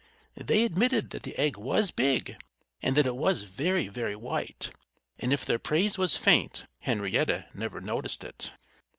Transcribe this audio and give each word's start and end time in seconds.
They 0.35 0.63
admitted 0.63 1.11
that 1.11 1.21
the 1.21 1.37
egg 1.37 1.57
was 1.57 1.91
big 1.91 2.35
and 2.81 2.97
that 2.97 3.05
it 3.05 3.15
was 3.15 3.43
very, 3.43 3.87
very 3.87 4.15
white. 4.15 4.71
And 5.19 5.31
if 5.31 5.45
their 5.45 5.59
praise 5.59 5.95
was 5.99 6.17
faint, 6.17 6.65
Henrietta 6.79 7.49
never 7.53 7.79
noticed 7.81 8.23
it. 8.23 8.51